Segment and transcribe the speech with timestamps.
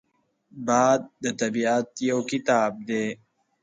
[0.65, 3.05] باد د طبیعت یو کتاب دی